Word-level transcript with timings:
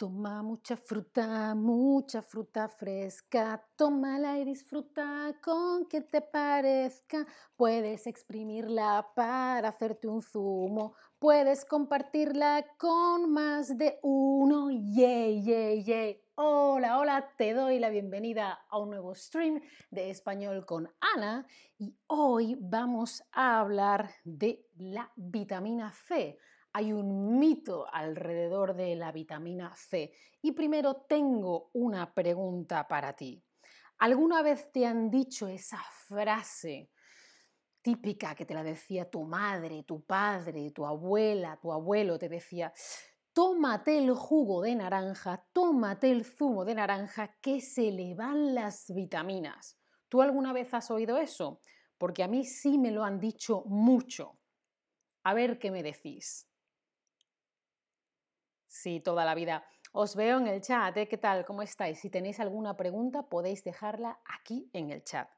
Toma 0.00 0.42
mucha 0.42 0.78
fruta, 0.78 1.54
mucha 1.54 2.22
fruta 2.22 2.68
fresca, 2.68 3.62
tómala 3.76 4.38
y 4.38 4.46
disfruta 4.46 5.36
con 5.44 5.84
que 5.90 6.00
te 6.00 6.22
parezca. 6.22 7.26
Puedes 7.54 8.06
exprimirla 8.06 9.06
para 9.14 9.68
hacerte 9.68 10.08
un 10.08 10.22
zumo, 10.22 10.94
puedes 11.18 11.66
compartirla 11.66 12.64
con 12.78 13.30
más 13.30 13.76
de 13.76 13.98
uno. 14.00 14.70
Yay, 14.70 15.42
yay, 15.42 15.84
yay. 15.84 16.22
Hola, 16.34 16.98
hola, 16.98 17.34
te 17.36 17.52
doy 17.52 17.78
la 17.78 17.90
bienvenida 17.90 18.58
a 18.70 18.78
un 18.78 18.88
nuevo 18.88 19.14
stream 19.14 19.60
de 19.90 20.08
español 20.08 20.64
con 20.64 20.88
Ana 21.14 21.46
y 21.76 21.94
hoy 22.06 22.56
vamos 22.58 23.22
a 23.32 23.60
hablar 23.60 24.08
de 24.24 24.66
la 24.78 25.12
vitamina 25.14 25.92
C 25.92 26.38
hay 26.72 26.92
un 26.92 27.38
mito 27.38 27.86
alrededor 27.92 28.74
de 28.74 28.94
la 28.96 29.12
vitamina 29.12 29.74
C. 29.74 30.12
Y 30.42 30.52
primero 30.52 31.04
tengo 31.08 31.70
una 31.74 32.12
pregunta 32.12 32.86
para 32.86 33.14
ti. 33.14 33.42
¿Alguna 33.98 34.42
vez 34.42 34.70
te 34.72 34.86
han 34.86 35.10
dicho 35.10 35.46
esa 35.48 35.82
frase 36.06 36.90
típica 37.82 38.34
que 38.34 38.46
te 38.46 38.54
la 38.54 38.62
decía 38.62 39.10
tu 39.10 39.24
madre, 39.24 39.82
tu 39.82 40.04
padre, 40.04 40.70
tu 40.70 40.86
abuela, 40.86 41.58
tu 41.60 41.72
abuelo? 41.72 42.18
Te 42.18 42.28
decía, 42.28 42.72
tómate 43.32 43.98
el 43.98 44.14
jugo 44.14 44.62
de 44.62 44.74
naranja, 44.74 45.46
tómate 45.52 46.10
el 46.10 46.24
zumo 46.24 46.64
de 46.64 46.74
naranja, 46.74 47.36
que 47.40 47.60
se 47.60 47.90
le 47.92 48.14
van 48.14 48.54
las 48.54 48.86
vitaminas. 48.94 49.78
¿Tú 50.08 50.22
alguna 50.22 50.52
vez 50.52 50.72
has 50.72 50.90
oído 50.90 51.18
eso? 51.18 51.60
Porque 51.98 52.22
a 52.22 52.28
mí 52.28 52.44
sí 52.44 52.78
me 52.78 52.90
lo 52.90 53.04
han 53.04 53.20
dicho 53.20 53.64
mucho. 53.66 54.38
A 55.24 55.34
ver 55.34 55.58
qué 55.58 55.70
me 55.70 55.82
decís. 55.82 56.49
Sí, 58.70 59.00
toda 59.00 59.24
la 59.24 59.34
vida. 59.34 59.64
Os 59.92 60.14
veo 60.14 60.38
en 60.38 60.46
el 60.46 60.60
chat, 60.60 60.96
¿eh? 60.96 61.08
¿qué 61.08 61.18
tal? 61.18 61.44
¿Cómo 61.44 61.60
estáis? 61.60 61.98
Si 61.98 62.08
tenéis 62.08 62.38
alguna 62.38 62.76
pregunta, 62.76 63.28
podéis 63.28 63.64
dejarla 63.64 64.20
aquí 64.24 64.70
en 64.72 64.90
el 64.90 65.02
chat. 65.02 65.28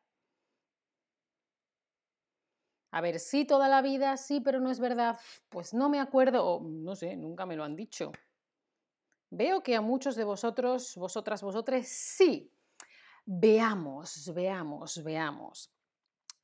A 2.90 3.00
ver, 3.00 3.18
sí, 3.18 3.46
toda 3.46 3.68
la 3.68 3.80
vida, 3.80 4.18
sí, 4.18 4.42
pero 4.42 4.60
no 4.60 4.70
es 4.70 4.78
verdad. 4.78 5.18
Pues 5.48 5.72
no 5.72 5.88
me 5.88 5.98
acuerdo, 5.98 6.46
o 6.46 6.60
no 6.62 6.94
sé, 6.94 7.16
nunca 7.16 7.46
me 7.46 7.56
lo 7.56 7.64
han 7.64 7.74
dicho. 7.74 8.12
Veo 9.30 9.62
que 9.62 9.76
a 9.76 9.80
muchos 9.80 10.14
de 10.14 10.24
vosotros, 10.24 10.94
vosotras, 10.96 11.42
vosotres, 11.42 11.88
sí. 11.88 12.52
Veamos, 13.24 14.30
veamos, 14.34 15.02
veamos. 15.02 15.74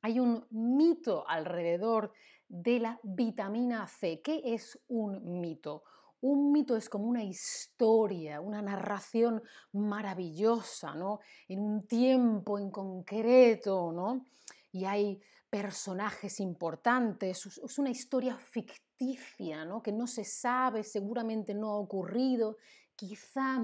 Hay 0.01 0.19
un 0.19 0.47
mito 0.49 1.23
alrededor 1.27 2.13
de 2.47 2.79
la 2.79 2.99
vitamina 3.03 3.85
C. 3.85 4.23
¿Qué 4.23 4.41
es 4.43 4.81
un 4.87 5.39
mito? 5.39 5.83
Un 6.21 6.51
mito 6.51 6.75
es 6.75 6.89
como 6.89 7.05
una 7.05 7.23
historia, 7.23 8.41
una 8.41 8.61
narración 8.61 9.41
maravillosa, 9.71 10.93
¿no? 10.95 11.19
En 11.47 11.59
un 11.59 11.87
tiempo 11.87 12.59
en 12.59 12.71
concreto, 12.71 13.91
¿no? 13.93 14.25
Y 14.71 14.85
hay 14.85 15.21
personajes 15.49 16.39
importantes, 16.39 17.45
es 17.45 17.79
una 17.79 17.89
historia 17.89 18.35
ficticia, 18.37 19.65
¿no? 19.65 19.81
Que 19.81 19.91
no 19.91 20.07
se 20.07 20.23
sabe, 20.23 20.83
seguramente 20.83 21.53
no 21.53 21.71
ha 21.71 21.79
ocurrido, 21.79 22.57
quizá, 22.95 23.57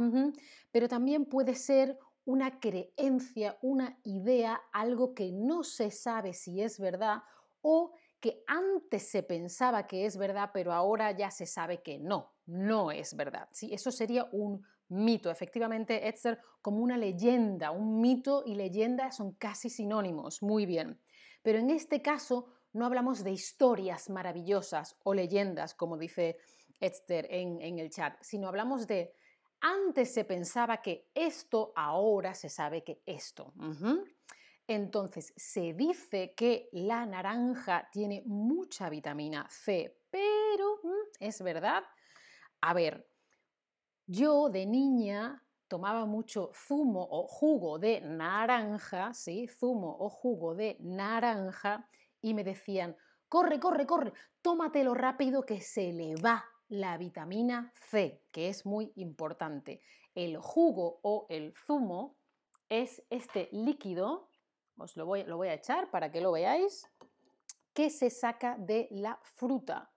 pero 0.72 0.88
también 0.88 1.26
puede 1.26 1.56
ser 1.56 2.00
una 2.26 2.60
creencia, 2.60 3.58
una 3.62 4.00
idea, 4.04 4.60
algo 4.72 5.14
que 5.14 5.32
no 5.32 5.64
se 5.64 5.92
sabe 5.92 6.34
si 6.34 6.62
es 6.62 6.80
verdad 6.80 7.22
o 7.62 7.92
que 8.26 8.44
antes 8.48 9.08
se 9.08 9.22
pensaba 9.22 9.86
que 9.86 10.08
es 10.08 10.18
verdad, 10.18 10.50
pero 10.52 10.74
ahora 10.74 11.12
ya 11.12 11.30
se 11.30 11.46
sabe 11.46 11.84
que 11.84 12.00
no, 12.00 12.34
no 12.48 12.90
es 12.90 13.16
verdad. 13.16 13.48
¿sí? 13.52 13.72
Eso 13.72 13.92
sería 13.92 14.28
un 14.32 14.66
mito. 14.88 15.30
Efectivamente, 15.30 16.08
Etzer, 16.08 16.40
como 16.60 16.80
una 16.80 16.98
leyenda, 16.98 17.70
un 17.70 18.02
mito 18.02 18.42
y 18.44 18.56
leyenda 18.56 19.12
son 19.12 19.34
casi 19.34 19.70
sinónimos. 19.70 20.42
Muy 20.42 20.66
bien. 20.66 21.00
Pero 21.44 21.60
en 21.60 21.70
este 21.70 22.02
caso 22.02 22.48
no 22.74 22.88
hablamos 22.88 23.24
de 23.24 23.30
historias 23.30 24.10
maravillosas 24.10 24.98
o 25.04 25.14
leyendas, 25.14 25.76
como 25.76 25.96
dice 25.96 26.40
Etzer 26.80 27.28
en, 27.30 27.62
en 27.62 27.78
el 27.78 27.92
chat, 27.92 28.18
sino 28.22 28.48
hablamos 28.48 28.88
de 28.88 29.14
antes 29.62 30.12
se 30.12 30.26
pensaba 30.26 30.82
que 30.82 31.12
esto, 31.14 31.74
ahora 31.76 32.34
se 32.34 32.50
sabe 32.50 32.84
que 32.84 33.04
esto. 33.06 33.54
Entonces, 34.68 35.34
se 35.36 35.74
dice 35.74 36.34
que 36.36 36.70
la 36.72 37.06
naranja 37.06 37.88
tiene 37.92 38.24
mucha 38.26 38.90
vitamina 38.90 39.48
C, 39.50 40.02
pero 40.10 40.80
mm, 40.84 40.90
¿es 41.20 41.42
verdad? 41.42 41.84
A 42.62 42.74
ver, 42.74 43.08
yo 44.08 44.50
de 44.50 44.66
niña 44.66 45.44
tomaba 45.68 46.06
mucho 46.06 46.52
zumo 46.54 47.08
o 47.10 47.28
jugo 47.28 47.78
de 47.78 48.02
naranja, 48.02 49.14
¿sí? 49.14 49.48
Zumo 49.48 49.96
o 50.00 50.10
jugo 50.10 50.56
de 50.56 50.78
naranja 50.80 51.88
y 52.22 52.34
me 52.34 52.44
decían, 52.44 52.96
corre, 53.30 53.60
corre, 53.60 53.86
corre, 53.86 54.14
tómatelo 54.42 54.96
rápido 54.96 55.44
que 55.44 55.62
se 55.62 55.94
le 55.94 56.16
va 56.16 56.44
la 56.70 56.98
vitamina 56.98 57.72
C, 57.76 58.24
que 58.32 58.50
es 58.50 58.66
muy 58.66 58.92
importante. 58.96 59.82
El 60.16 60.38
jugo 60.38 61.00
o 61.04 61.28
el 61.30 61.54
zumo 61.56 62.18
es 62.70 63.04
este 63.10 63.50
líquido 63.52 64.30
os 64.78 64.96
lo 64.98 65.06
voy, 65.06 65.24
lo 65.24 65.38
voy 65.38 65.48
a 65.48 65.54
echar 65.54 65.90
para 65.90 66.12
que 66.12 66.22
lo 66.22 66.32
veáis, 66.32 66.88
que 67.74 67.90
se 67.90 68.10
saca 68.10 68.58
de 68.58 68.88
la 68.92 69.20
fruta. 69.24 69.92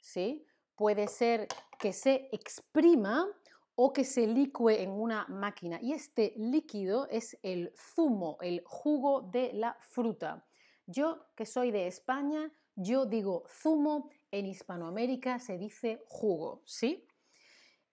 ¿sí? 0.00 0.44
Puede 0.76 1.08
ser 1.08 1.48
que 1.78 1.92
se 1.92 2.28
exprima 2.32 3.26
o 3.74 3.92
que 3.92 4.04
se 4.04 4.26
licue 4.26 4.82
en 4.82 4.90
una 4.90 5.26
máquina. 5.28 5.78
Y 5.80 5.92
este 5.92 6.34
líquido 6.36 7.08
es 7.08 7.38
el 7.42 7.72
zumo, 7.76 8.38
el 8.40 8.62
jugo 8.64 9.22
de 9.22 9.52
la 9.54 9.76
fruta. 9.80 10.44
Yo, 10.86 11.26
que 11.34 11.46
soy 11.46 11.70
de 11.70 11.86
España, 11.86 12.52
yo 12.74 13.06
digo 13.06 13.44
zumo, 13.48 14.10
en 14.30 14.46
Hispanoamérica 14.46 15.38
se 15.38 15.58
dice 15.58 16.02
jugo, 16.08 16.62
¿sí? 16.64 17.06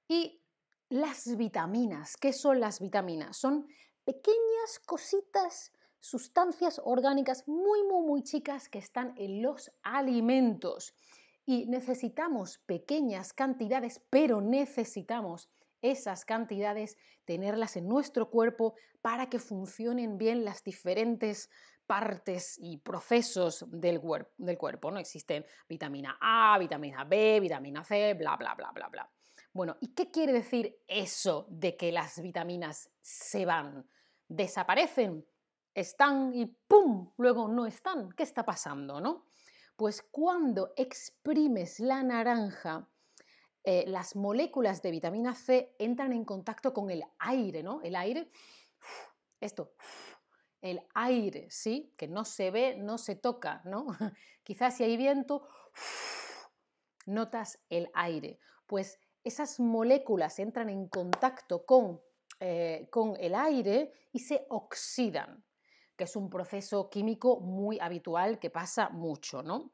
Y 0.08 0.42
las 0.90 1.36
vitaminas, 1.38 2.18
¿qué 2.18 2.34
son 2.34 2.60
las 2.60 2.80
vitaminas? 2.80 3.38
Son 3.38 3.68
pequeñas 4.04 4.80
cositas 4.86 5.72
sustancias 6.00 6.82
orgánicas 6.84 7.48
muy, 7.48 7.84
muy, 7.84 8.06
muy 8.06 8.24
chicas 8.24 8.70
que 8.70 8.80
están 8.80 9.14
en 9.18 9.42
los 9.42 9.72
alimentos. 9.84 10.94
Y 11.46 11.66
necesitamos 11.66 12.60
pequeñas 12.66 13.34
cantidades, 13.34 14.02
pero 14.10 14.42
necesitamos 14.42 15.50
esas 15.82 16.26
cantidades, 16.26 16.98
tenerlas 17.26 17.78
en 17.78 17.88
nuestro 17.88 18.30
cuerpo 18.30 18.76
para 19.02 19.30
que 19.30 19.40
funcionen 19.40 20.18
bien 20.18 20.44
las 20.44 20.64
diferentes 20.64 21.50
partes 21.88 22.58
y 22.62 22.78
procesos 22.78 23.66
del, 23.68 24.00
del 24.38 24.58
cuerpo. 24.58 24.92
No 24.92 25.00
existen 25.00 25.46
vitamina 25.68 26.18
A, 26.22 26.58
vitamina 26.60 27.04
B, 27.04 27.40
vitamina 27.40 27.84
C, 27.84 28.14
bla, 28.14 28.36
bla, 28.36 28.54
bla, 28.54 28.72
bla, 28.72 28.90
bla. 28.90 29.10
Bueno, 29.52 29.78
¿y 29.82 29.96
qué 29.96 30.12
quiere 30.12 30.32
decir 30.32 30.78
eso 30.88 31.48
de 31.50 31.76
que 31.76 31.92
las 31.92 32.22
vitaminas 32.22 32.92
se 33.02 33.46
van? 33.46 33.90
¿Desaparecen? 34.28 35.26
Están 35.80 36.34
y 36.34 36.46
¡pum! 36.46 37.12
luego 37.18 37.48
no 37.48 37.66
están. 37.66 38.12
¿Qué 38.12 38.24
está 38.24 38.46
pasando, 38.46 39.00
no? 39.00 39.26
Pues 39.76 40.02
cuando 40.02 40.74
exprimes 40.76 41.80
la 41.80 42.04
naranja, 42.04 42.90
eh, 43.64 43.86
las 43.88 44.16
moléculas 44.16 44.82
de 44.82 44.92
vitamina 44.92 45.34
C 45.36 45.76
entran 45.80 46.12
en 46.12 46.26
contacto 46.26 46.74
con 46.74 46.90
el 46.90 47.04
aire, 47.20 47.64
¿no? 47.64 47.82
El 47.82 47.96
aire, 47.96 48.30
esto, 49.40 49.74
el 50.62 50.82
aire, 50.94 51.50
¿sí? 51.50 51.94
Que 51.98 52.08
no 52.08 52.26
se 52.26 52.52
ve, 52.52 52.76
no 52.78 52.98
se 52.98 53.16
toca, 53.16 53.62
¿no? 53.64 53.88
Quizás 54.44 54.76
si 54.76 54.84
hay 54.84 54.98
viento, 54.98 55.48
notas 57.06 57.60
el 57.70 57.90
aire. 57.94 58.40
Pues 58.68 59.00
esas 59.24 59.60
moléculas 59.60 60.40
entran 60.40 60.70
en 60.70 60.90
contacto 60.90 61.66
con, 61.66 62.02
eh, 62.42 62.88
con 62.92 63.16
el 63.18 63.34
aire 63.34 63.94
y 64.12 64.20
se 64.20 64.46
oxidan 64.50 65.46
que 66.00 66.06
es 66.06 66.16
un 66.16 66.30
proceso 66.30 66.90
químico 66.90 67.42
muy 67.42 67.78
habitual 67.78 68.40
que 68.40 68.50
pasa 68.50 68.88
mucho, 68.88 69.44
¿no? 69.44 69.74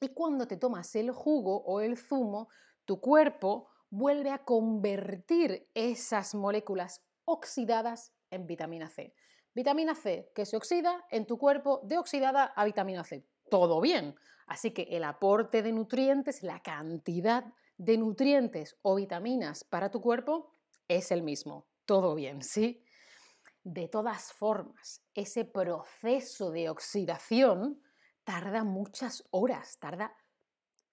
Y 0.00 0.10
cuando 0.10 0.46
te 0.46 0.56
tomas 0.56 0.94
el 0.94 1.10
jugo 1.10 1.56
o 1.64 1.80
el 1.80 1.98
zumo, 1.98 2.48
tu 2.84 3.00
cuerpo 3.00 3.68
vuelve 3.90 4.30
a 4.30 4.44
convertir 4.44 5.68
esas 5.74 6.36
moléculas 6.36 7.04
oxidadas 7.24 8.12
en 8.30 8.46
vitamina 8.46 8.88
C. 8.88 9.12
Vitamina 9.56 9.96
C 9.96 10.30
que 10.36 10.46
se 10.46 10.56
oxida 10.56 11.04
en 11.10 11.26
tu 11.26 11.36
cuerpo 11.36 11.80
de 11.82 11.98
oxidada 11.98 12.44
a 12.44 12.64
vitamina 12.64 13.02
C. 13.02 13.26
Todo 13.50 13.80
bien. 13.80 14.14
Así 14.46 14.70
que 14.70 14.82
el 14.82 15.02
aporte 15.02 15.64
de 15.64 15.72
nutrientes, 15.72 16.44
la 16.44 16.60
cantidad 16.60 17.44
de 17.76 17.98
nutrientes 17.98 18.78
o 18.82 18.94
vitaminas 18.94 19.64
para 19.64 19.90
tu 19.90 20.00
cuerpo 20.00 20.48
es 20.86 21.10
el 21.10 21.22
mismo. 21.24 21.66
Todo 21.86 22.14
bien, 22.14 22.42
¿sí? 22.42 22.84
De 23.68 23.88
todas 23.88 24.32
formas, 24.32 25.02
ese 25.12 25.44
proceso 25.44 26.52
de 26.52 26.70
oxidación 26.70 27.82
tarda 28.22 28.62
muchas 28.62 29.26
horas, 29.32 29.80
tarda 29.80 30.14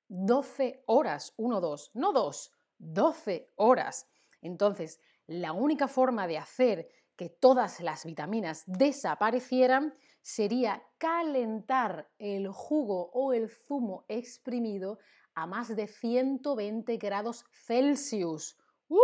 12 0.07 0.81
horas, 0.87 1.35
1, 1.37 1.61
2, 1.61 1.91
no 1.93 2.11
2, 2.13 2.51
12 2.79 3.51
horas. 3.57 4.07
Entonces, 4.41 4.99
la 5.27 5.53
única 5.53 5.87
forma 5.87 6.25
de 6.25 6.39
hacer 6.39 6.87
que 7.15 7.29
todas 7.29 7.79
las 7.79 8.05
vitaminas 8.05 8.63
desaparecieran 8.65 9.93
sería 10.23 10.81
calentar 10.97 12.09
el 12.17 12.47
jugo 12.47 13.11
o 13.13 13.33
el 13.33 13.51
zumo 13.51 14.03
exprimido 14.07 14.97
a 15.35 15.45
más 15.45 15.75
de 15.75 15.85
120 15.85 16.97
grados 16.97 17.45
Celsius. 17.51 18.57
¡Uh! 18.87 18.97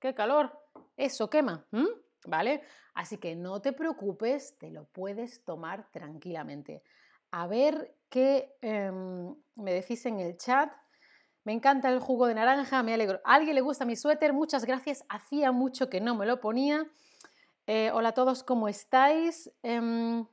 ¡Qué 0.00 0.14
calor! 0.14 0.52
Eso 0.98 1.30
quema, 1.30 1.66
¿vale? 2.26 2.62
Así 2.94 3.18
que 3.18 3.36
no 3.36 3.60
te 3.60 3.72
preocupes, 3.72 4.56
te 4.58 4.70
lo 4.70 4.84
puedes 4.84 5.44
tomar 5.44 5.90
tranquilamente. 5.90 6.82
A 7.30 7.46
ver 7.46 7.94
qué 8.08 8.56
em, 8.60 9.34
me 9.56 9.72
decís 9.72 10.06
en 10.06 10.20
el 10.20 10.36
chat. 10.36 10.72
Me 11.44 11.52
encanta 11.52 11.90
el 11.90 12.00
jugo 12.00 12.26
de 12.26 12.34
naranja, 12.34 12.82
me 12.82 12.94
alegro. 12.94 13.20
¿A 13.24 13.34
alguien 13.34 13.54
le 13.54 13.60
gusta 13.60 13.84
mi 13.84 13.96
suéter? 13.96 14.32
Muchas 14.32 14.64
gracias. 14.64 15.04
Hacía 15.08 15.52
mucho 15.52 15.88
que 15.88 16.00
no 16.00 16.14
me 16.14 16.26
lo 16.26 16.40
ponía. 16.40 16.86
Eh, 17.66 17.90
hola 17.92 18.10
a 18.10 18.14
todos, 18.14 18.42
¿cómo 18.42 18.68
estáis? 18.68 19.50
Em, 19.62 20.24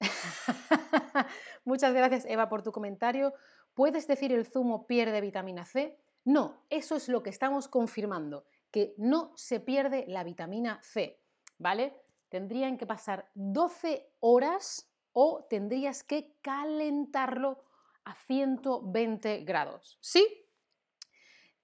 muchas 1.64 1.92
gracias, 1.92 2.24
Eva, 2.26 2.48
por 2.48 2.62
tu 2.62 2.72
comentario. 2.72 3.34
¿Puedes 3.74 4.06
decir 4.06 4.32
el 4.32 4.46
zumo 4.46 4.86
pierde 4.86 5.20
vitamina 5.20 5.64
C? 5.64 5.98
No, 6.24 6.64
eso 6.70 6.96
es 6.96 7.08
lo 7.08 7.22
que 7.22 7.30
estamos 7.30 7.68
confirmando, 7.68 8.44
que 8.70 8.94
no 8.96 9.32
se 9.36 9.60
pierde 9.60 10.04
la 10.08 10.24
vitamina 10.24 10.80
C, 10.82 11.20
¿vale? 11.58 11.94
Tendrían 12.28 12.78
que 12.78 12.86
pasar 12.86 13.30
12 13.34 14.12
horas 14.20 14.90
o 15.12 15.46
tendrías 15.48 16.02
que 16.04 16.36
calentarlo 16.40 17.62
a 18.04 18.14
120 18.14 19.44
grados, 19.44 19.98
¿sí? 20.00 20.46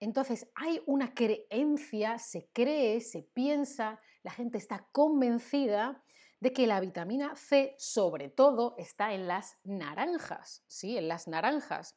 Entonces 0.00 0.50
hay 0.54 0.82
una 0.86 1.14
creencia, 1.14 2.18
se 2.18 2.48
cree, 2.52 3.00
se 3.00 3.22
piensa, 3.22 4.00
la 4.22 4.30
gente 4.30 4.58
está 4.58 4.86
convencida 4.92 6.02
de 6.40 6.52
que 6.52 6.66
la 6.66 6.80
vitamina 6.80 7.34
C 7.34 7.74
sobre 7.78 8.28
todo 8.28 8.74
está 8.78 9.14
en 9.14 9.26
las 9.26 9.58
naranjas, 9.64 10.64
¿sí? 10.66 10.98
En 10.98 11.08
las 11.08 11.28
naranjas. 11.28 11.96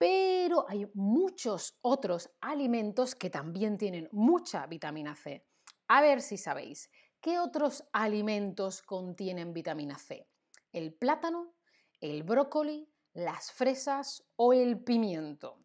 Pero 0.00 0.64
hay 0.66 0.90
muchos 0.94 1.78
otros 1.82 2.30
alimentos 2.40 3.14
que 3.14 3.28
también 3.28 3.76
tienen 3.76 4.08
mucha 4.12 4.66
vitamina 4.66 5.14
C. 5.14 5.46
A 5.88 6.00
ver 6.00 6.22
si 6.22 6.38
sabéis, 6.38 6.90
¿qué 7.20 7.38
otros 7.38 7.84
alimentos 7.92 8.80
contienen 8.80 9.52
vitamina 9.52 9.98
C? 9.98 10.26
¿El 10.72 10.94
plátano, 10.94 11.52
el 12.00 12.22
brócoli, 12.22 12.90
las 13.12 13.52
fresas 13.52 14.24
o 14.36 14.54
el 14.54 14.82
pimiento? 14.82 15.62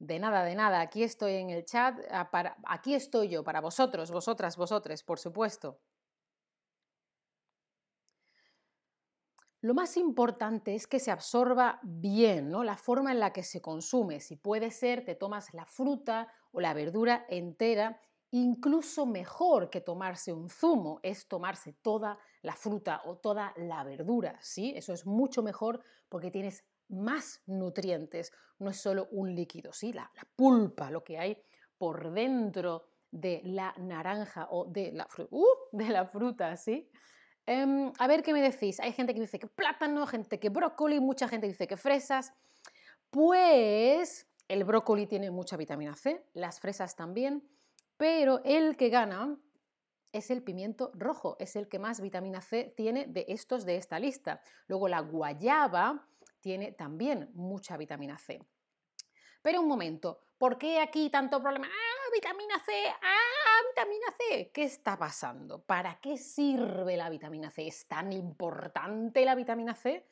De 0.00 0.18
nada, 0.18 0.42
de 0.42 0.56
nada, 0.56 0.80
aquí 0.80 1.04
estoy 1.04 1.34
en 1.34 1.50
el 1.50 1.64
chat, 1.64 1.96
ah, 2.10 2.28
aquí 2.66 2.92
estoy 2.92 3.28
yo, 3.28 3.44
para 3.44 3.60
vosotros, 3.60 4.10
vosotras, 4.10 4.56
vosotres, 4.56 5.04
por 5.04 5.20
supuesto. 5.20 5.80
Lo 9.60 9.74
más 9.74 9.96
importante 9.96 10.76
es 10.76 10.86
que 10.86 11.00
se 11.00 11.10
absorba 11.10 11.80
bien, 11.82 12.50
¿no? 12.50 12.62
La 12.62 12.76
forma 12.76 13.10
en 13.10 13.18
la 13.18 13.32
que 13.32 13.42
se 13.42 13.60
consume. 13.60 14.20
Si 14.20 14.36
puede 14.36 14.70
ser, 14.70 15.04
te 15.04 15.16
tomas 15.16 15.52
la 15.52 15.66
fruta 15.66 16.32
o 16.52 16.60
la 16.60 16.74
verdura 16.74 17.26
entera, 17.28 18.00
incluso 18.30 19.04
mejor 19.04 19.68
que 19.68 19.80
tomarse 19.80 20.32
un 20.32 20.48
zumo, 20.48 21.00
es 21.02 21.26
tomarse 21.26 21.72
toda 21.72 22.18
la 22.42 22.54
fruta 22.54 23.02
o 23.04 23.16
toda 23.16 23.52
la 23.56 23.82
verdura, 23.82 24.38
¿sí? 24.40 24.74
Eso 24.76 24.92
es 24.92 25.06
mucho 25.06 25.42
mejor 25.42 25.80
porque 26.08 26.30
tienes 26.30 26.64
más 26.88 27.42
nutrientes, 27.46 28.32
no 28.60 28.70
es 28.70 28.80
solo 28.80 29.08
un 29.10 29.34
líquido, 29.34 29.72
¿sí? 29.72 29.92
La, 29.92 30.10
pulpa, 30.36 30.90
lo 30.90 31.02
que 31.02 31.18
hay 31.18 31.42
por 31.76 32.12
dentro 32.12 32.84
de 33.10 33.40
la 33.44 33.74
naranja 33.78 34.46
o 34.50 34.66
de 34.66 34.92
la, 34.92 35.08
uh, 35.30 35.46
de 35.72 35.88
la 35.88 36.06
fruta, 36.06 36.56
¿sí? 36.56 36.88
Em, 37.50 37.90
a 37.98 38.06
ver 38.06 38.22
qué 38.22 38.34
me 38.34 38.42
decís. 38.42 38.78
Hay 38.78 38.92
gente 38.92 39.14
que 39.14 39.20
dice 39.20 39.38
que 39.38 39.46
plátano, 39.46 40.06
gente 40.06 40.38
que 40.38 40.50
brócoli, 40.50 41.00
mucha 41.00 41.28
gente 41.28 41.46
dice 41.46 41.66
que 41.66 41.78
fresas. 41.78 42.34
Pues 43.08 44.28
el 44.48 44.64
brócoli 44.64 45.06
tiene 45.06 45.30
mucha 45.30 45.56
vitamina 45.56 45.96
C, 45.96 46.22
las 46.34 46.60
fresas 46.60 46.94
también, 46.94 47.48
pero 47.96 48.42
el 48.44 48.76
que 48.76 48.90
gana 48.90 49.38
es 50.12 50.30
el 50.30 50.42
pimiento 50.42 50.90
rojo, 50.92 51.36
es 51.38 51.56
el 51.56 51.68
que 51.68 51.78
más 51.78 52.02
vitamina 52.02 52.42
C 52.42 52.74
tiene 52.76 53.06
de 53.06 53.24
estos 53.28 53.64
de 53.64 53.76
esta 53.76 53.98
lista. 53.98 54.42
Luego 54.66 54.86
la 54.86 55.00
guayaba 55.00 56.06
tiene 56.40 56.72
también 56.72 57.30
mucha 57.32 57.78
vitamina 57.78 58.18
C. 58.18 58.42
Pero 59.40 59.62
un 59.62 59.68
momento, 59.68 60.20
¿por 60.36 60.58
qué 60.58 60.80
aquí 60.80 61.08
tanto 61.08 61.40
problema? 61.40 61.68
¡Ah, 62.08 62.14
vitamina 62.14 62.58
C! 62.64 62.72
¡Ah, 63.02 63.62
vitamina 63.68 64.06
C! 64.16 64.50
¿Qué 64.50 64.62
está 64.62 64.98
pasando? 64.98 65.62
¿Para 65.62 66.00
qué 66.00 66.16
sirve 66.16 66.96
la 66.96 67.10
vitamina 67.10 67.50
C? 67.50 67.66
¿Es 67.66 67.86
tan 67.86 68.12
importante 68.14 69.26
la 69.26 69.34
vitamina 69.34 69.74
C? 69.74 70.06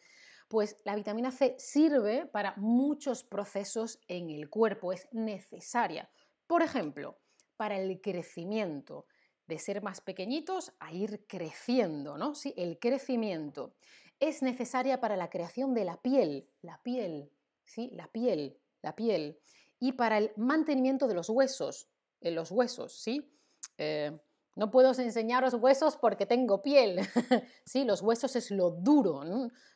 Pues 0.46 0.76
la 0.84 0.94
vitamina 0.94 1.31
C 1.31 1.54
sirve 1.58 2.26
para 2.26 2.52
muchos 2.56 3.25
procesos 3.25 3.98
en 4.08 4.28
el 4.28 4.50
cuerpo, 4.50 4.93
es 4.93 5.08
necesaria. 5.12 6.10
Por 6.46 6.62
ejemplo, 6.62 7.19
para 7.56 7.78
el 7.78 8.02
crecimiento, 8.02 9.06
de 9.46 9.58
ser 9.58 9.81
más 9.81 10.02
pequeñitos 10.02 10.75
a 10.81 10.92
ir 10.92 11.25
creciendo, 11.26 12.19
¿no? 12.19 12.34
Sí, 12.34 12.52
el 12.58 12.78
crecimiento 12.78 13.75
es 14.20 14.42
necesaria 14.42 15.00
para 15.00 15.16
la 15.16 15.31
creación 15.31 15.72
de 15.72 15.84
la 15.87 16.02
piel, 16.02 16.50
la 16.60 16.82
piel, 16.82 17.32
¿sí? 17.64 17.88
La 17.94 18.08
piel 18.08 18.60
la 18.87 18.94
piel, 18.94 19.40
y 19.78 19.93
para 19.93 20.19
el 20.19 20.32
mantenimiento 20.37 21.06
de 21.06 21.14
los 21.14 21.28
huesos, 21.28 21.88
en 22.20 22.34
los 22.34 22.50
huesos, 22.50 22.93
¿sí? 22.93 23.32
Eh, 23.78 24.19
no 24.55 24.70
puedo 24.70 24.90
enseñaros 24.93 25.55
huesos 25.55 25.96
porque 25.96 26.25
tengo 26.26 26.62
piel, 26.62 27.00
¿sí? 27.64 27.84
Los 27.84 28.00
huesos 28.00 28.37
es 28.37 28.50
lo 28.50 28.70
duro, 28.70 29.23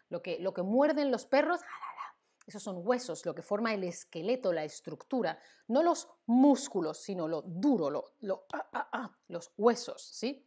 lo, 0.08 0.23
que, 0.23 0.38
lo 0.38 0.55
que 0.55 0.62
muerden 0.62 1.11
los 1.11 1.26
perros, 1.26 1.61
esos 2.47 2.62
son 2.62 2.81
huesos, 2.85 3.26
lo 3.26 3.35
que 3.35 3.43
forma 3.43 3.75
el 3.75 3.85
esqueleto, 3.85 4.52
la 4.52 4.64
estructura, 4.64 5.38
no 5.69 5.82
los 5.82 6.08
músculos, 6.26 6.99
sino 6.99 7.29
lo 7.29 7.43
duro, 7.43 7.91
lo, 7.91 8.14
lo 8.20 8.47
ah, 8.52 8.69
ah, 8.73 8.88
ah, 8.93 9.19
los 9.29 9.52
huesos, 9.56 10.02
¿sí? 10.02 10.47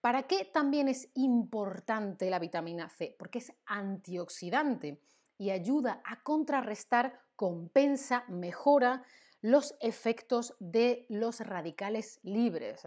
¿Para 0.00 0.24
qué 0.24 0.44
también 0.44 0.88
es 0.88 1.08
importante 1.14 2.30
la 2.30 2.38
vitamina 2.38 2.88
C? 2.88 3.16
Porque 3.18 3.38
es 3.38 3.52
antioxidante 3.66 5.02
y 5.38 5.50
ayuda 5.50 6.02
a 6.04 6.22
contrarrestar 6.22 7.20
compensa, 7.38 8.24
mejora 8.26 9.04
los 9.42 9.76
efectos 9.80 10.56
de 10.58 11.06
los 11.08 11.38
radicales 11.38 12.18
libres. 12.24 12.82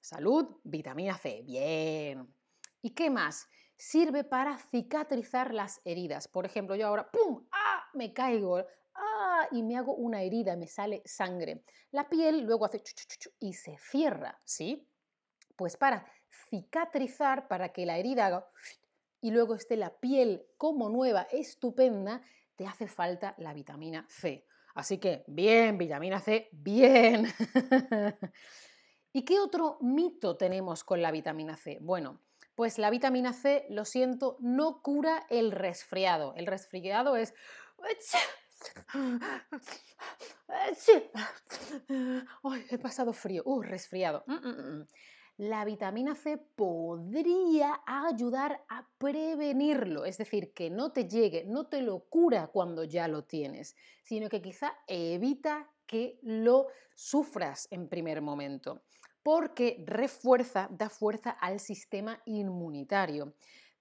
Salud, 0.00 0.56
vitamina 0.64 1.16
C, 1.16 1.42
bien. 1.44 2.26
¿Y 2.82 2.90
qué 2.90 3.10
más? 3.10 3.48
Sirve 3.76 4.24
para 4.24 4.58
cicatrizar 4.58 5.54
las 5.54 5.80
heridas. 5.84 6.26
Por 6.26 6.46
ejemplo, 6.46 6.74
yo 6.74 6.88
ahora, 6.88 7.08
¡pum! 7.08 7.46
¡Ah! 7.52 7.84
Me 7.94 8.12
caigo. 8.12 8.58
¡Ah! 8.94 9.46
Y 9.52 9.62
me 9.62 9.76
hago 9.76 9.94
una 9.94 10.20
herida, 10.20 10.56
me 10.56 10.66
sale 10.66 11.02
sangre. 11.04 11.62
La 11.92 12.08
piel 12.08 12.40
luego 12.40 12.64
hace 12.64 12.82
y 13.38 13.52
se 13.52 13.78
cierra, 13.78 14.40
¿sí? 14.42 14.84
Pues 15.54 15.76
para 15.76 16.04
cicatrizar, 16.50 17.46
para 17.46 17.68
que 17.68 17.86
la 17.86 17.98
herida 17.98 18.26
haga 18.26 18.48
y 19.20 19.30
luego 19.30 19.54
esté 19.54 19.76
la 19.76 19.90
piel 19.90 20.44
como 20.56 20.88
nueva, 20.88 21.28
estupenda, 21.30 22.22
te 22.56 22.66
hace 22.66 22.88
falta 22.88 23.34
la 23.38 23.52
vitamina 23.54 24.06
C. 24.08 24.46
Así 24.74 24.98
que, 24.98 25.24
bien, 25.26 25.78
vitamina 25.78 26.20
C, 26.20 26.48
bien. 26.52 27.26
¿Y 29.12 29.24
qué 29.24 29.40
otro 29.40 29.78
mito 29.80 30.36
tenemos 30.36 30.84
con 30.84 31.00
la 31.00 31.10
vitamina 31.10 31.56
C? 31.56 31.78
Bueno, 31.80 32.20
pues 32.54 32.78
la 32.78 32.90
vitamina 32.90 33.32
C, 33.32 33.66
lo 33.70 33.84
siento, 33.84 34.36
no 34.40 34.82
cura 34.82 35.26
el 35.30 35.52
resfriado. 35.52 36.34
El 36.36 36.46
resfriado 36.46 37.16
es... 37.16 37.34
Ay, 42.42 42.66
he 42.70 42.78
pasado 42.78 43.12
frío. 43.12 43.42
Uh, 43.44 43.62
resfriado. 43.62 44.24
Mm, 44.26 44.34
mm, 44.34 44.80
mm, 44.80 44.86
la 45.38 45.64
vitamina 45.64 46.14
C 46.14 46.38
podría 46.38 47.80
ayudar 47.84 48.64
a 48.68 48.88
prevenirlo, 48.98 50.04
es 50.04 50.16
decir, 50.16 50.54
que 50.54 50.70
no 50.70 50.92
te 50.92 51.08
llegue, 51.08 51.44
no 51.44 51.66
te 51.66 51.82
lo 51.82 52.00
cura 52.00 52.46
cuando 52.46 52.84
ya 52.84 53.06
lo 53.06 53.24
tienes, 53.24 53.76
sino 54.02 54.28
que 54.28 54.40
quizá 54.40 54.74
evita 54.86 55.70
que 55.86 56.18
lo 56.22 56.68
sufras 56.94 57.68
en 57.70 57.88
primer 57.88 58.22
momento, 58.22 58.82
porque 59.22 59.82
refuerza, 59.86 60.68
da 60.70 60.88
fuerza 60.88 61.30
al 61.30 61.60
sistema 61.60 62.20
inmunitario. 62.24 63.34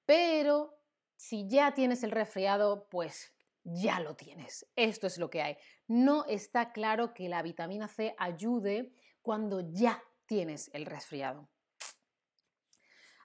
Pero 0.06 0.78
si 1.16 1.48
ya 1.48 1.74
tienes 1.74 2.04
el 2.04 2.12
resfriado, 2.12 2.88
pues 2.90 3.32
ya 3.64 4.00
lo 4.02 4.16
tienes. 4.16 4.68
Esto 4.76 5.08
es 5.08 5.18
lo 5.18 5.30
que 5.30 5.42
hay. 5.42 5.58
No 5.88 6.26
está 6.26 6.74
claro 6.74 7.14
que 7.14 7.30
la 7.30 7.42
vitamina 7.42 7.88
C 7.88 8.14
ayude 8.18 8.92
cuando 9.22 9.62
ya 9.72 10.04
tienes 10.26 10.70
el 10.74 10.86
resfriado. 10.86 11.50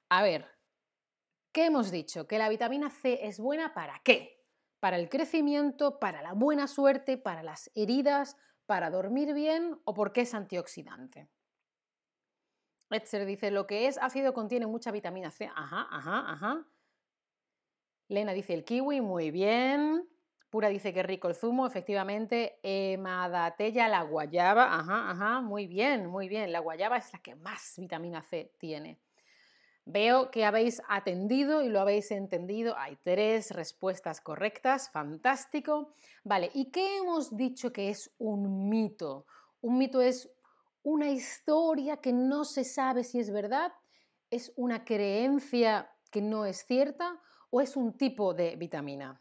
A 0.08 0.22
ver, 0.22 0.48
¿qué 1.52 1.66
hemos 1.66 1.90
dicho? 1.90 2.26
Que 2.26 2.38
la 2.38 2.48
vitamina 2.48 2.90
C 2.90 3.26
es 3.26 3.38
buena 3.38 3.74
para 3.74 4.00
qué? 4.04 4.44
Para 4.80 4.96
el 4.96 5.08
crecimiento, 5.08 5.98
para 5.98 6.22
la 6.22 6.32
buena 6.32 6.66
suerte, 6.66 7.16
para 7.16 7.42
las 7.42 7.70
heridas, 7.74 8.36
para 8.66 8.90
dormir 8.90 9.34
bien 9.34 9.80
o 9.84 9.94
porque 9.94 10.22
es 10.22 10.34
antioxidante. 10.34 11.28
Etzer 12.90 13.24
dice, 13.24 13.50
lo 13.50 13.66
que 13.66 13.86
es 13.86 13.98
ácido 13.98 14.34
contiene 14.34 14.66
mucha 14.66 14.90
vitamina 14.90 15.30
C. 15.30 15.48
Ajá, 15.54 15.86
ajá, 15.90 16.32
ajá. 16.32 16.66
Lena 18.08 18.32
dice 18.32 18.54
el 18.54 18.64
kiwi, 18.64 19.00
muy 19.00 19.30
bien. 19.30 20.08
Pura 20.50 20.68
dice 20.68 20.92
que 20.92 21.04
rico 21.04 21.28
el 21.28 21.36
zumo, 21.36 21.64
efectivamente. 21.64 22.58
Emadatella, 22.64 23.86
la 23.86 24.02
guayaba, 24.02 24.74
ajá, 24.74 25.10
ajá, 25.10 25.40
muy 25.40 25.68
bien, 25.68 26.08
muy 26.08 26.28
bien. 26.28 26.50
La 26.50 26.58
guayaba 26.58 26.96
es 26.96 27.12
la 27.12 27.20
que 27.20 27.36
más 27.36 27.74
vitamina 27.76 28.20
C 28.22 28.52
tiene. 28.58 28.98
Veo 29.84 30.30
que 30.32 30.44
habéis 30.44 30.82
atendido 30.88 31.62
y 31.62 31.68
lo 31.68 31.80
habéis 31.80 32.10
entendido. 32.10 32.76
Hay 32.76 32.96
tres 32.96 33.52
respuestas 33.52 34.20
correctas, 34.20 34.90
fantástico. 34.90 35.94
Vale, 36.24 36.50
¿y 36.52 36.72
qué 36.72 36.98
hemos 36.98 37.36
dicho 37.36 37.72
que 37.72 37.88
es 37.88 38.12
un 38.18 38.68
mito? 38.68 39.26
Un 39.60 39.78
mito 39.78 40.00
es 40.00 40.28
una 40.82 41.10
historia 41.10 41.98
que 41.98 42.12
no 42.12 42.44
se 42.44 42.64
sabe 42.64 43.04
si 43.04 43.20
es 43.20 43.30
verdad, 43.30 43.72
es 44.30 44.52
una 44.56 44.84
creencia 44.84 45.90
que 46.10 46.20
no 46.20 46.44
es 46.44 46.64
cierta 46.66 47.20
o 47.50 47.60
es 47.60 47.76
un 47.76 47.96
tipo 47.96 48.34
de 48.34 48.56
vitamina. 48.56 49.20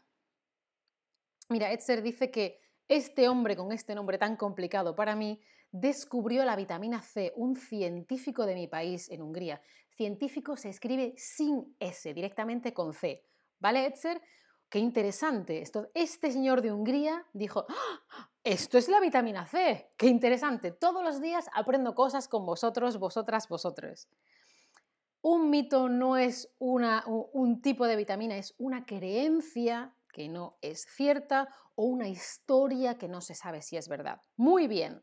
Mira, 1.50 1.72
Etzer 1.72 2.00
dice 2.00 2.30
que 2.30 2.60
este 2.86 3.28
hombre 3.28 3.56
con 3.56 3.72
este 3.72 3.96
nombre 3.96 4.18
tan 4.18 4.36
complicado 4.36 4.94
para 4.94 5.16
mí 5.16 5.42
descubrió 5.72 6.44
la 6.44 6.54
vitamina 6.54 7.02
C, 7.02 7.32
un 7.34 7.56
científico 7.56 8.46
de 8.46 8.54
mi 8.54 8.68
país, 8.68 9.10
en 9.10 9.20
Hungría. 9.20 9.60
Científico 9.96 10.56
se 10.56 10.68
escribe 10.68 11.12
sin 11.16 11.74
S, 11.80 12.14
directamente 12.14 12.72
con 12.72 12.94
C. 12.94 13.24
¿Vale, 13.58 13.84
Etzer? 13.84 14.22
Qué 14.68 14.78
interesante. 14.78 15.60
Esto, 15.60 15.90
este 15.92 16.30
señor 16.30 16.62
de 16.62 16.70
Hungría 16.70 17.26
dijo, 17.32 17.66
¡Ah! 17.68 18.30
esto 18.44 18.78
es 18.78 18.88
la 18.88 19.00
vitamina 19.00 19.44
C. 19.44 19.90
Qué 19.96 20.06
interesante. 20.06 20.70
Todos 20.70 21.02
los 21.02 21.20
días 21.20 21.50
aprendo 21.52 21.96
cosas 21.96 22.28
con 22.28 22.46
vosotros, 22.46 22.96
vosotras, 23.00 23.48
vosotros. 23.48 24.08
Un 25.20 25.50
mito 25.50 25.88
no 25.88 26.16
es 26.16 26.48
una, 26.60 27.02
un 27.06 27.60
tipo 27.60 27.88
de 27.88 27.96
vitamina, 27.96 28.36
es 28.36 28.54
una 28.56 28.86
creencia 28.86 29.96
que 30.12 30.28
no 30.28 30.58
es 30.60 30.86
cierta 30.94 31.48
o 31.74 31.84
una 31.84 32.08
historia 32.08 32.98
que 32.98 33.08
no 33.08 33.20
se 33.20 33.34
sabe 33.34 33.62
si 33.62 33.76
es 33.76 33.88
verdad. 33.88 34.20
Muy 34.36 34.68
bien. 34.68 35.02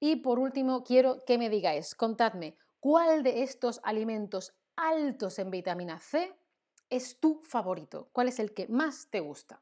Y 0.00 0.16
por 0.16 0.38
último, 0.38 0.84
quiero 0.84 1.24
que 1.26 1.38
me 1.38 1.50
digáis, 1.50 1.94
contadme, 1.94 2.56
¿cuál 2.78 3.22
de 3.22 3.42
estos 3.42 3.80
alimentos 3.82 4.54
altos 4.76 5.38
en 5.38 5.50
vitamina 5.50 5.98
C 5.98 6.34
es 6.88 7.18
tu 7.18 7.42
favorito? 7.44 8.08
¿Cuál 8.12 8.28
es 8.28 8.38
el 8.38 8.54
que 8.54 8.68
más 8.68 9.08
te 9.10 9.20
gusta? 9.20 9.60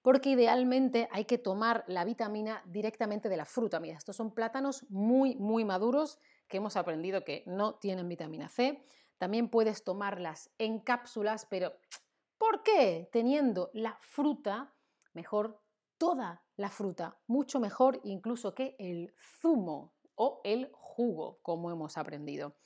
Porque 0.00 0.30
idealmente 0.30 1.08
hay 1.12 1.24
que 1.24 1.38
tomar 1.38 1.84
la 1.86 2.04
vitamina 2.04 2.62
directamente 2.66 3.28
de 3.28 3.36
la 3.36 3.46
fruta. 3.46 3.80
Mira, 3.80 3.96
estos 3.96 4.16
son 4.16 4.34
plátanos 4.34 4.84
muy, 4.90 5.36
muy 5.36 5.64
maduros 5.64 6.18
que 6.48 6.58
hemos 6.58 6.76
aprendido 6.76 7.24
que 7.24 7.42
no 7.46 7.76
tienen 7.76 8.08
vitamina 8.08 8.48
C. 8.48 8.84
También 9.18 9.48
puedes 9.48 9.84
tomarlas 9.84 10.50
en 10.58 10.80
cápsulas, 10.80 11.46
pero 11.48 11.72
¿por 12.38 12.62
qué? 12.62 13.08
Teniendo 13.12 13.70
la 13.74 13.96
fruta, 14.00 14.74
mejor 15.12 15.60
toda 15.98 16.42
la 16.56 16.70
fruta, 16.70 17.18
mucho 17.26 17.60
mejor 17.60 18.00
incluso 18.04 18.54
que 18.54 18.76
el 18.78 19.14
zumo 19.40 19.94
o 20.14 20.40
el 20.44 20.70
jugo, 20.72 21.38
como 21.42 21.70
hemos 21.70 21.96
aprendido. 21.96 22.56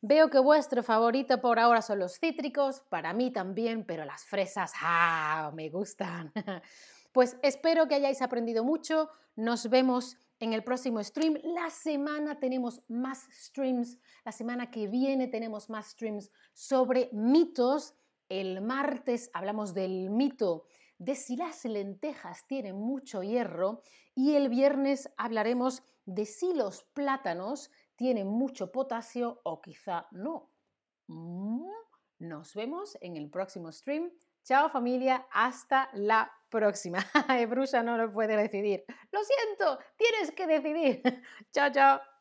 Veo 0.00 0.30
que 0.30 0.38
vuestro 0.38 0.82
favorito 0.82 1.40
por 1.40 1.58
ahora 1.58 1.82
son 1.82 1.98
los 1.98 2.18
cítricos, 2.20 2.82
para 2.88 3.12
mí 3.12 3.32
también, 3.32 3.84
pero 3.84 4.04
las 4.04 4.24
fresas, 4.24 4.72
¡ah! 4.80 5.50
Me 5.54 5.70
gustan. 5.70 6.32
Pues 7.10 7.36
espero 7.42 7.88
que 7.88 7.94
hayáis 7.94 8.20
aprendido 8.22 8.62
mucho. 8.62 9.08
Nos 9.34 9.70
vemos 9.70 10.18
en 10.40 10.52
el 10.52 10.62
próximo 10.62 11.02
stream. 11.02 11.38
La 11.42 11.70
semana 11.70 12.38
tenemos 12.38 12.82
más 12.86 13.26
streams. 13.32 13.98
La 14.24 14.30
semana 14.30 14.70
que 14.70 14.86
viene 14.86 15.26
tenemos 15.26 15.70
más 15.70 15.88
streams 15.88 16.30
sobre 16.52 17.08
mitos. 17.12 17.94
El 18.28 18.60
martes 18.60 19.30
hablamos 19.32 19.74
del 19.74 20.10
mito 20.10 20.66
de 20.98 21.14
si 21.14 21.36
las 21.36 21.64
lentejas 21.64 22.46
tienen 22.46 22.76
mucho 22.76 23.22
hierro 23.22 23.82
y 24.14 24.34
el 24.34 24.48
viernes 24.48 25.10
hablaremos 25.16 25.82
de 26.04 26.26
si 26.26 26.52
los 26.54 26.84
plátanos 26.92 27.70
tienen 27.94 28.26
mucho 28.26 28.72
potasio 28.72 29.40
o 29.44 29.60
quizá 29.60 30.08
no. 30.10 30.50
Mm, 31.06 31.68
nos 32.18 32.54
vemos 32.54 32.98
en 33.00 33.16
el 33.16 33.30
próximo 33.30 33.70
stream. 33.72 34.10
Chao 34.42 34.68
familia, 34.70 35.26
hasta 35.30 35.88
la 35.92 36.30
próxima. 36.48 36.98
Brusa 37.48 37.82
no 37.82 37.96
lo 37.96 38.12
puede 38.12 38.36
decidir. 38.36 38.84
Lo 39.12 39.20
siento, 39.22 39.78
tienes 39.96 40.32
que 40.32 40.46
decidir. 40.46 41.02
chao, 41.52 41.70
chao. 41.70 42.17